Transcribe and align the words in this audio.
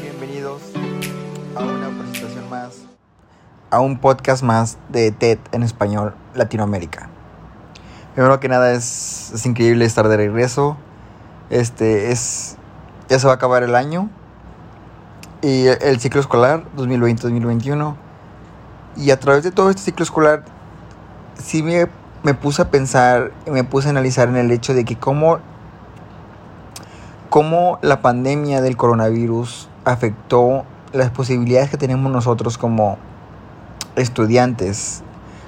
Bienvenidos 0.00 0.62
a 1.54 1.64
una 1.64 1.88
presentación 1.88 2.48
más, 2.48 2.82
a 3.70 3.80
un 3.80 3.98
podcast 3.98 4.42
más 4.42 4.78
de 4.88 5.10
TED 5.10 5.38
en 5.52 5.62
español 5.62 6.14
Latinoamérica. 6.34 7.10
Primero 8.14 8.40
que 8.40 8.48
nada 8.48 8.72
es, 8.72 9.32
es 9.34 9.44
increíble 9.44 9.84
estar 9.84 10.08
de 10.08 10.16
regreso. 10.16 10.76
Este 11.50 12.10
es 12.10 12.56
ya 13.08 13.18
se 13.18 13.26
va 13.26 13.34
a 13.34 13.36
acabar 13.36 13.62
el 13.62 13.74
año 13.74 14.08
y 15.42 15.66
el 15.66 16.00
ciclo 16.00 16.20
escolar 16.20 16.64
2020-2021 16.76 17.96
y 18.96 19.10
a 19.10 19.20
través 19.20 19.42
de 19.42 19.50
todo 19.50 19.70
este 19.70 19.82
ciclo 19.82 20.04
escolar 20.04 20.44
sí 21.42 21.62
me, 21.62 21.88
me 22.22 22.34
puse 22.34 22.62
a 22.62 22.70
pensar, 22.70 23.32
me 23.50 23.64
puse 23.64 23.88
a 23.88 23.90
analizar 23.90 24.28
en 24.28 24.36
el 24.36 24.50
hecho 24.50 24.72
de 24.72 24.84
que 24.84 24.96
cómo 24.96 25.40
cómo 27.32 27.78
la 27.80 28.02
pandemia 28.02 28.60
del 28.60 28.76
coronavirus 28.76 29.70
afectó 29.86 30.66
las 30.92 31.08
posibilidades 31.08 31.70
que 31.70 31.78
tenemos 31.78 32.12
nosotros 32.12 32.58
como 32.58 32.98
estudiantes, 33.96 35.02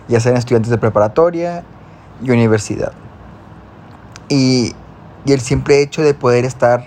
ya 0.08 0.18
sean 0.18 0.38
estudiantes 0.38 0.70
de 0.70 0.78
preparatoria 0.78 1.62
y 2.22 2.30
universidad. 2.30 2.92
Y, 4.30 4.72
y, 5.26 5.32
el 5.32 5.40
simple 5.42 5.82
hecho 5.82 6.00
de 6.00 6.14
poder 6.14 6.46
estar 6.46 6.86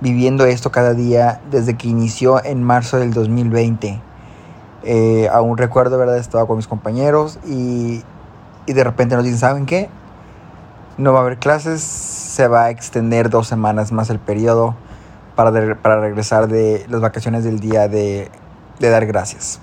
viviendo 0.00 0.46
esto 0.46 0.72
cada 0.72 0.94
día 0.94 1.42
desde 1.50 1.76
que 1.76 1.88
inició 1.88 2.42
en 2.42 2.62
marzo 2.62 2.96
del 2.96 3.12
2020. 3.12 4.00
Eh, 4.84 5.28
aún 5.30 5.58
recuerdo, 5.58 5.98
¿verdad? 5.98 6.16
Estaba 6.16 6.46
con 6.46 6.56
mis 6.56 6.68
compañeros 6.68 7.38
y, 7.46 8.02
y 8.64 8.72
de 8.72 8.82
repente 8.82 9.14
nos 9.14 9.24
dicen, 9.24 9.40
¿saben 9.40 9.66
qué? 9.66 9.90
No 10.96 11.12
va 11.12 11.18
a 11.18 11.22
haber 11.22 11.38
clases, 11.38 12.21
se 12.32 12.48
va 12.48 12.64
a 12.64 12.70
extender 12.70 13.28
dos 13.28 13.46
semanas 13.46 13.92
más 13.92 14.08
el 14.08 14.18
periodo 14.18 14.74
para, 15.36 15.52
para 15.82 16.00
regresar 16.00 16.48
de 16.48 16.86
las 16.88 17.02
vacaciones 17.02 17.44
del 17.44 17.60
día 17.60 17.88
de, 17.88 18.30
de 18.78 18.88
dar 18.88 19.04
gracias. 19.04 19.60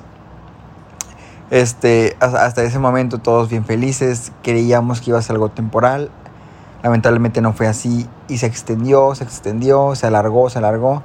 Este, 1.49 2.15
hasta 2.19 2.61
ese 2.61 2.77
momento 2.77 3.17
todos 3.17 3.49
bien 3.49 3.65
felices, 3.65 4.31
creíamos 4.43 5.01
que 5.01 5.09
iba 5.09 5.17
a 5.17 5.21
ser 5.23 5.35
algo 5.35 5.49
temporal, 5.49 6.11
lamentablemente 6.83 7.41
no 7.41 7.53
fue 7.53 7.65
así 7.65 8.07
y 8.27 8.37
se 8.37 8.45
extendió, 8.45 9.15
se 9.15 9.23
extendió, 9.23 9.95
se 9.95 10.05
alargó, 10.05 10.51
se 10.51 10.59
alargó. 10.59 11.01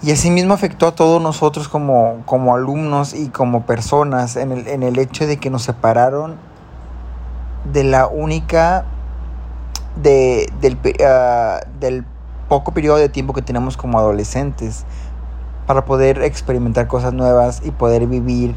Y 0.00 0.12
así 0.12 0.30
mismo 0.30 0.54
afectó 0.54 0.86
a 0.86 0.94
todos 0.94 1.20
nosotros 1.20 1.68
como, 1.68 2.22
como 2.24 2.54
alumnos 2.54 3.12
y 3.12 3.28
como 3.28 3.66
personas 3.66 4.36
en 4.36 4.52
el, 4.52 4.66
en 4.66 4.82
el 4.82 4.98
hecho 4.98 5.26
de 5.26 5.36
que 5.36 5.50
nos 5.50 5.60
separaron 5.60 6.36
de 7.70 7.84
la 7.84 8.06
única 8.06 8.86
de, 9.96 10.52
del, 10.60 10.74
uh, 10.74 11.80
del 11.80 12.04
poco 12.48 12.72
periodo 12.72 12.96
de 12.96 13.08
tiempo 13.08 13.32
que 13.32 13.42
tenemos 13.42 13.76
como 13.76 13.98
adolescentes 13.98 14.84
para 15.66 15.84
poder 15.84 16.22
experimentar 16.22 16.88
cosas 16.88 17.12
nuevas 17.12 17.62
y 17.64 17.70
poder 17.70 18.06
vivir 18.06 18.56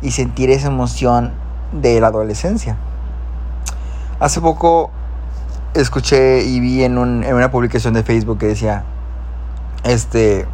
y 0.00 0.12
sentir 0.12 0.50
esa 0.50 0.68
emoción 0.68 1.32
de 1.72 2.00
la 2.00 2.06
adolescencia. 2.06 2.76
Hace 4.18 4.40
poco 4.40 4.90
escuché 5.74 6.42
y 6.44 6.60
vi 6.60 6.82
en, 6.82 6.98
un, 6.98 7.22
en 7.24 7.34
una 7.34 7.50
publicación 7.50 7.94
de 7.94 8.02
Facebook 8.02 8.38
que 8.38 8.46
decía, 8.46 8.84
este, 9.84 10.46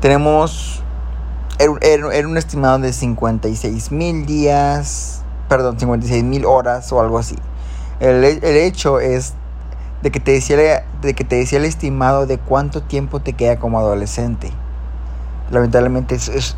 tenemos, 0.00 0.82
era, 1.58 2.28
un 2.28 2.36
estimado 2.36 2.78
de 2.78 2.92
56 2.92 3.90
mil 3.90 4.26
días, 4.26 5.22
perdón, 5.48 5.78
56 5.78 6.22
mil 6.22 6.44
horas 6.44 6.92
o 6.92 7.00
algo 7.00 7.18
así 7.18 7.36
el, 8.00 8.24
hecho 8.24 9.00
es 9.00 9.34
de 10.02 10.10
que, 10.10 10.20
te 10.20 10.32
decía, 10.32 10.84
de 11.00 11.14
que 11.14 11.24
te 11.24 11.36
decía 11.36 11.58
el 11.58 11.64
estimado 11.64 12.26
de 12.26 12.38
cuánto 12.38 12.82
tiempo 12.82 13.20
te 13.20 13.32
queda 13.32 13.58
como 13.58 13.78
adolescente. 13.78 14.50
Lamentablemente 15.50 16.14
es, 16.16 16.56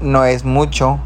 no 0.00 0.24
es 0.24 0.44
mucho. 0.44 1.00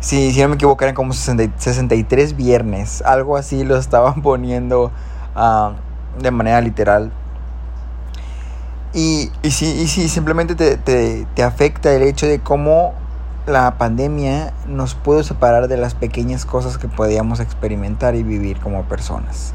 Si, 0.00 0.32
si 0.32 0.42
no 0.42 0.48
me 0.48 0.54
equivoco, 0.56 0.84
eran 0.84 0.94
como 0.94 1.12
63 1.12 2.36
viernes. 2.36 3.02
Algo 3.02 3.36
así 3.36 3.64
lo 3.64 3.76
estaban 3.76 4.22
poniendo 4.22 4.90
uh, 5.36 6.20
de 6.20 6.30
manera 6.30 6.60
literal. 6.60 7.12
Y, 8.92 9.30
y, 9.42 9.50
sí, 9.50 9.66
y 9.66 9.88
sí, 9.88 10.08
simplemente 10.08 10.54
te, 10.54 10.76
te, 10.76 11.26
te 11.34 11.42
afecta 11.42 11.92
el 11.92 12.02
hecho 12.02 12.26
de 12.26 12.38
cómo 12.38 12.94
la 13.46 13.76
pandemia 13.76 14.52
nos 14.66 14.94
pudo 14.94 15.22
separar 15.22 15.68
de 15.68 15.76
las 15.76 15.94
pequeñas 15.94 16.46
cosas 16.46 16.78
que 16.78 16.88
podíamos 16.88 17.40
experimentar 17.40 18.14
y 18.14 18.22
vivir 18.22 18.58
como 18.60 18.84
personas. 18.84 19.52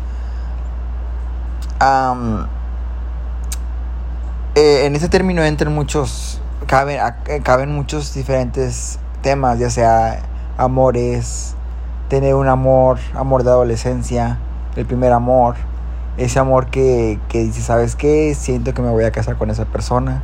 Eh, 4.56 4.86
en 4.86 4.96
ese 4.96 5.10
término 5.10 5.44
entran 5.44 5.74
muchos, 5.74 6.42
caben, 6.68 7.00
caben 7.44 7.74
muchos 7.74 8.14
diferentes 8.14 9.00
temas, 9.22 9.58
ya 9.60 9.70
sea 9.70 10.22
amores, 10.58 11.56
tener 12.10 12.36
un 12.36 12.48
amor, 12.48 13.00
amor 13.16 13.44
de 13.44 13.50
adolescencia, 13.50 14.38
el 14.76 14.86
primer 14.86 15.14
amor, 15.14 15.56
ese 16.18 16.40
amor 16.40 16.68
que, 16.68 17.20
que 17.30 17.40
dice, 17.40 17.62
¿sabes 17.62 17.96
qué? 17.96 18.36
Siento 18.36 18.74
que 18.74 18.82
me 18.82 18.90
voy 18.90 19.06
a 19.06 19.12
casar 19.12 19.38
con 19.38 19.50
esa 19.50 19.66
persona. 19.66 20.22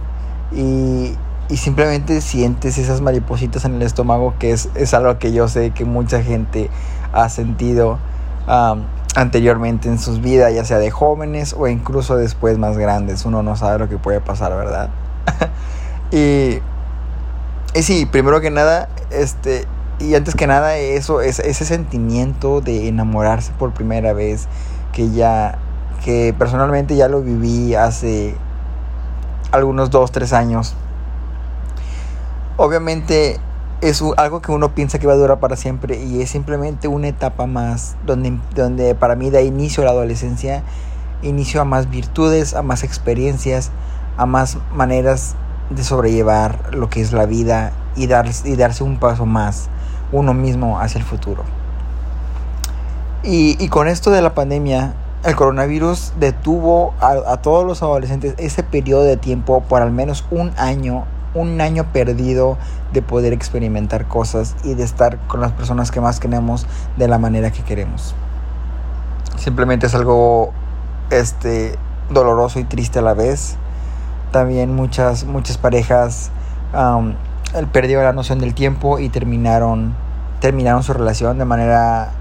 Y, 0.51 1.15
y 1.47 1.57
simplemente 1.57 2.21
sientes 2.21 2.77
esas 2.77 3.01
maripositas 3.01 3.65
en 3.65 3.75
el 3.75 3.83
estómago, 3.83 4.33
que 4.39 4.51
es, 4.51 4.69
es 4.75 4.93
algo 4.93 5.19
que 5.19 5.31
yo 5.31 5.47
sé 5.47 5.71
que 5.71 5.85
mucha 5.85 6.23
gente 6.23 6.69
ha 7.13 7.29
sentido 7.29 7.99
anteriormente 9.15 9.87
en 9.87 9.99
sus 9.99 10.21
vidas, 10.21 10.53
ya 10.53 10.65
sea 10.65 10.77
de 10.77 10.91
jóvenes 10.91 11.55
o 11.57 11.67
incluso 11.67 12.17
después 12.17 12.57
más 12.57 12.77
grandes. 12.77 13.25
Uno 13.25 13.43
no 13.43 13.55
sabe 13.55 13.79
lo 13.79 13.89
que 13.89 13.97
puede 13.97 14.21
pasar, 14.21 14.55
¿verdad? 14.55 14.89
y, 16.11 16.59
y 17.77 17.83
sí, 17.83 18.07
primero 18.07 18.41
que 18.41 18.49
nada, 18.49 18.89
este, 19.11 19.65
y 19.99 20.15
antes 20.15 20.35
que 20.35 20.47
nada, 20.47 20.77
eso 20.77 21.21
es 21.21 21.39
ese 21.39 21.63
sentimiento 21.63 22.59
de 22.61 22.87
enamorarse 22.87 23.51
por 23.57 23.71
primera 23.71 24.13
vez, 24.13 24.47
que 24.93 25.11
ya, 25.11 25.59
que 26.03 26.33
personalmente 26.37 26.95
ya 26.95 27.07
lo 27.07 27.21
viví 27.21 27.75
hace 27.75 28.35
algunos 29.51 29.91
dos, 29.91 30.11
tres 30.11 30.33
años 30.33 30.75
obviamente 32.57 33.39
es 33.81 34.01
algo 34.17 34.41
que 34.41 34.51
uno 34.51 34.73
piensa 34.73 34.99
que 34.99 35.07
va 35.07 35.13
a 35.13 35.17
durar 35.17 35.39
para 35.39 35.55
siempre 35.55 36.01
y 36.01 36.21
es 36.21 36.29
simplemente 36.29 36.87
una 36.87 37.07
etapa 37.07 37.45
más 37.45 37.95
donde, 38.05 38.37
donde 38.55 38.95
para 38.95 39.15
mí 39.15 39.29
da 39.29 39.41
inicio 39.41 39.83
a 39.83 39.85
la 39.85 39.91
adolescencia, 39.91 40.63
inicio 41.21 41.61
a 41.61 41.65
más 41.65 41.89
virtudes, 41.89 42.53
a 42.53 42.61
más 42.61 42.83
experiencias, 42.83 43.71
a 44.17 44.25
más 44.25 44.57
maneras 44.73 45.35
de 45.69 45.83
sobrellevar 45.83 46.73
lo 46.73 46.89
que 46.89 47.01
es 47.01 47.11
la 47.11 47.25
vida 47.25 47.73
y, 47.95 48.07
dar, 48.07 48.29
y 48.43 48.55
darse 48.55 48.83
un 48.83 48.97
paso 48.97 49.25
más 49.25 49.67
uno 50.11 50.33
mismo 50.33 50.79
hacia 50.79 50.99
el 50.99 51.05
futuro. 51.05 51.43
Y, 53.23 53.61
y 53.63 53.69
con 53.69 53.87
esto 53.87 54.11
de 54.11 54.21
la 54.21 54.33
pandemia, 54.35 54.93
el 55.23 55.35
coronavirus 55.35 56.13
detuvo 56.19 56.93
a, 57.01 57.33
a 57.33 57.37
todos 57.41 57.65
los 57.65 57.81
adolescentes 57.81 58.35
ese 58.37 58.61
periodo 58.63 59.03
de 59.03 59.17
tiempo 59.17 59.61
por 59.61 59.81
al 59.81 59.91
menos 59.91 60.23
un 60.29 60.51
año 60.57 61.05
un 61.35 61.61
año 61.61 61.91
perdido 61.91 62.57
de 62.93 63.01
poder 63.01 63.33
experimentar 63.33 64.07
cosas 64.07 64.55
y 64.63 64.73
de 64.73 64.83
estar 64.83 65.19
con 65.27 65.41
las 65.41 65.51
personas 65.51 65.91
que 65.91 66.01
más 66.01 66.19
queremos 66.19 66.65
de 66.97 67.07
la 67.07 67.19
manera 67.19 67.51
que 67.51 67.61
queremos. 67.61 68.15
Simplemente 69.37 69.85
es 69.85 69.93
algo 69.93 70.53
este 71.11 71.77
doloroso 72.09 72.59
y 72.59 72.63
triste 72.63 72.99
a 72.99 73.01
la 73.01 73.13
vez. 73.13 73.57
También 74.31 74.73
muchas 74.73 75.25
muchas 75.25 75.57
parejas 75.57 76.31
um, 76.73 77.13
perdieron 77.71 78.05
la 78.05 78.13
noción 78.13 78.39
del 78.39 78.53
tiempo 78.53 78.97
y 78.99 79.09
terminaron 79.09 79.93
terminaron 80.39 80.83
su 80.83 80.93
relación 80.93 81.37
de 81.37 81.45
manera 81.45 82.11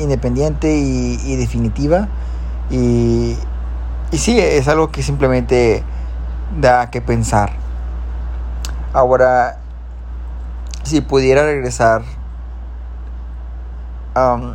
independiente 0.00 0.76
y, 0.76 1.18
y 1.24 1.36
definitiva 1.36 2.08
y, 2.70 3.36
y 4.10 4.18
sí 4.18 4.38
es 4.38 4.68
algo 4.68 4.90
que 4.90 5.02
simplemente 5.02 5.82
da 6.60 6.90
que 6.90 7.00
pensar 7.00 7.61
Ahora, 8.92 9.58
si 10.82 11.00
pudiera 11.00 11.44
regresar 11.44 12.02
um, 14.14 14.54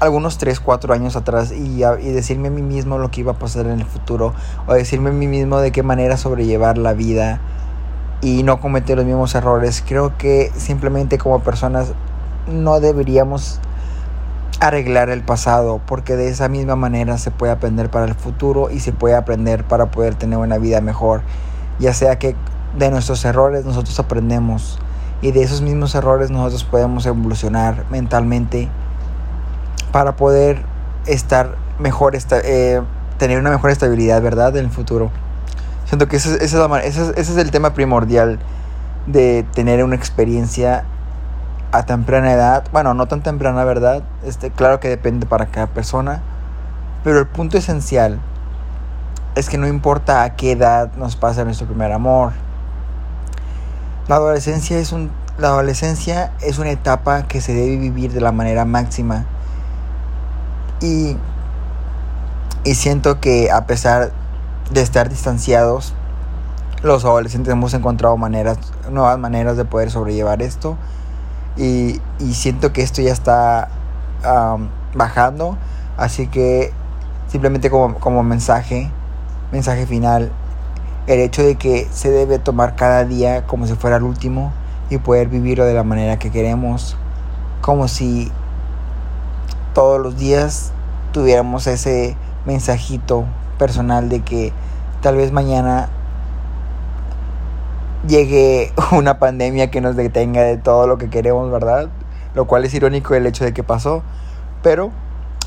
algunos 0.00 0.36
3, 0.38 0.60
4 0.60 0.92
años 0.92 1.16
atrás 1.16 1.52
y, 1.52 1.82
y, 1.82 2.12
decirme 2.12 2.48
a 2.48 2.50
mí 2.50 2.62
mismo 2.62 2.98
lo 2.98 3.10
que 3.10 3.20
iba 3.20 3.32
a 3.32 3.38
pasar 3.38 3.66
en 3.66 3.80
el 3.80 3.86
futuro, 3.86 4.34
o 4.66 4.74
decirme 4.74 5.10
a 5.10 5.12
mí 5.12 5.26
mismo 5.26 5.60
de 5.60 5.72
qué 5.72 5.82
manera 5.82 6.16
sobrellevar 6.16 6.76
la 6.76 6.92
vida 6.92 7.40
y 8.20 8.42
no 8.42 8.60
cometer 8.60 8.98
los 8.98 9.06
mismos 9.06 9.34
errores, 9.34 9.82
creo 9.86 10.16
que 10.18 10.52
simplemente 10.56 11.16
como 11.16 11.40
personas 11.40 11.94
no 12.46 12.80
deberíamos 12.80 13.60
arreglar 14.60 15.08
el 15.08 15.22
pasado, 15.22 15.80
porque 15.86 16.16
de 16.16 16.28
esa 16.28 16.48
misma 16.48 16.76
manera 16.76 17.16
se 17.16 17.30
puede 17.30 17.52
aprender 17.52 17.90
para 17.90 18.04
el 18.04 18.14
futuro 18.14 18.70
y 18.70 18.80
se 18.80 18.92
puede 18.92 19.14
aprender 19.14 19.64
para 19.64 19.86
poder 19.90 20.16
tener 20.16 20.38
una 20.38 20.58
vida 20.58 20.82
mejor, 20.82 21.22
ya 21.78 21.94
sea 21.94 22.18
que 22.18 22.36
de 22.78 22.90
nuestros 22.90 23.24
errores 23.24 23.64
nosotros 23.64 23.98
aprendemos 23.98 24.78
y 25.22 25.32
de 25.32 25.42
esos 25.42 25.60
mismos 25.60 25.94
errores 25.94 26.30
nosotros 26.30 26.64
podemos 26.64 27.04
evolucionar 27.06 27.84
mentalmente 27.90 28.68
para 29.92 30.16
poder 30.16 30.62
estar 31.06 31.56
mejor, 31.78 32.16
eh, 32.16 32.80
tener 33.18 33.38
una 33.38 33.50
mejor 33.50 33.70
estabilidad, 33.70 34.22
¿verdad? 34.22 34.56
En 34.56 34.66
el 34.66 34.70
futuro. 34.70 35.10
Siento 35.86 36.08
que 36.08 36.16
ese, 36.16 36.42
ese, 36.44 37.12
es 37.16 37.36
el 37.36 37.50
tema 37.50 37.74
primordial 37.74 38.38
de 39.06 39.44
tener 39.54 39.82
una 39.82 39.96
experiencia 39.96 40.84
a 41.72 41.82
temprana 41.84 42.32
edad. 42.32 42.64
Bueno, 42.72 42.94
no 42.94 43.06
tan 43.06 43.22
temprana, 43.22 43.64
¿verdad? 43.64 44.02
Este, 44.24 44.50
claro 44.50 44.78
que 44.80 44.88
depende 44.88 45.26
para 45.26 45.46
cada 45.46 45.66
persona. 45.66 46.22
Pero 47.02 47.18
el 47.18 47.26
punto 47.26 47.58
esencial 47.58 48.20
es 49.34 49.48
que 49.48 49.58
no 49.58 49.66
importa 49.66 50.22
a 50.22 50.36
qué 50.36 50.52
edad 50.52 50.92
nos 50.96 51.16
pasa 51.16 51.44
nuestro 51.44 51.66
primer 51.66 51.92
amor. 51.92 52.32
La 54.10 54.16
adolescencia 54.16 54.76
es 54.76 54.90
un 54.90 55.08
la 55.38 55.50
adolescencia 55.50 56.32
es 56.40 56.58
una 56.58 56.72
etapa 56.72 57.28
que 57.28 57.40
se 57.40 57.54
debe 57.54 57.76
vivir 57.76 58.12
de 58.12 58.20
la 58.20 58.32
manera 58.32 58.64
máxima. 58.64 59.24
Y, 60.80 61.16
y 62.64 62.74
siento 62.74 63.20
que 63.20 63.52
a 63.52 63.66
pesar 63.66 64.10
de 64.72 64.82
estar 64.82 65.08
distanciados, 65.10 65.94
los 66.82 67.04
adolescentes 67.04 67.52
hemos 67.52 67.72
encontrado 67.72 68.16
maneras, 68.16 68.58
nuevas 68.90 69.16
maneras 69.16 69.56
de 69.56 69.64
poder 69.64 69.92
sobrellevar 69.92 70.42
esto. 70.42 70.76
Y, 71.56 72.00
y 72.18 72.34
siento 72.34 72.72
que 72.72 72.82
esto 72.82 73.02
ya 73.02 73.12
está 73.12 73.68
bajando. 74.92 75.56
Así 75.96 76.26
que 76.26 76.72
simplemente 77.28 77.70
como, 77.70 77.94
como 77.94 78.24
mensaje, 78.24 78.90
mensaje 79.52 79.86
final, 79.86 80.32
el 81.06 81.20
hecho 81.20 81.42
de 81.42 81.56
que 81.56 81.88
se 81.90 82.10
debe 82.10 82.38
tomar 82.38 82.76
cada 82.76 83.04
día 83.04 83.46
como 83.46 83.66
si 83.66 83.74
fuera 83.74 83.96
el 83.96 84.02
último 84.02 84.52
y 84.90 84.98
poder 84.98 85.28
vivirlo 85.28 85.64
de 85.64 85.74
la 85.74 85.84
manera 85.84 86.18
que 86.18 86.30
queremos, 86.30 86.96
como 87.60 87.88
si 87.88 88.30
todos 89.74 90.00
los 90.00 90.16
días 90.16 90.72
tuviéramos 91.12 91.66
ese 91.66 92.16
mensajito 92.44 93.24
personal 93.58 94.08
de 94.08 94.20
que 94.20 94.52
tal 95.00 95.16
vez 95.16 95.32
mañana 95.32 95.88
llegue 98.06 98.72
una 98.92 99.18
pandemia 99.18 99.70
que 99.70 99.80
nos 99.80 99.96
detenga 99.96 100.42
de 100.42 100.56
todo 100.56 100.86
lo 100.86 100.98
que 100.98 101.10
queremos, 101.10 101.50
¿verdad? 101.50 101.88
Lo 102.34 102.46
cual 102.46 102.64
es 102.64 102.74
irónico 102.74 103.14
el 103.14 103.26
hecho 103.26 103.44
de 103.44 103.52
que 103.52 103.62
pasó, 103.62 104.02
pero 104.62 104.90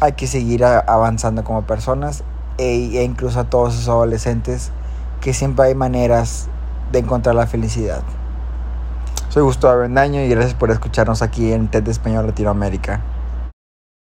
hay 0.02 0.14
que 0.14 0.28
seguir 0.28 0.66
avanzando 0.66 1.44
como 1.44 1.64
personas 1.64 2.24
e, 2.58 2.98
e 2.98 3.04
incluso 3.04 3.40
a 3.40 3.46
todos 3.46 3.74
esos 3.74 3.88
adolescentes 3.88 4.72
que 5.24 5.34
siempre 5.34 5.68
hay 5.68 5.74
maneras 5.74 6.50
de 6.92 7.00
encontrar 7.00 7.34
la 7.34 7.48
felicidad. 7.48 8.04
Soy 9.30 9.42
Gustavo 9.42 9.74
Avendaño 9.74 10.22
y 10.22 10.28
gracias 10.28 10.54
por 10.54 10.70
escucharnos 10.70 11.22
aquí 11.22 11.54
en 11.54 11.70
TED 11.70 11.88
Español 11.88 12.28
Latinoamérica. 12.28 13.02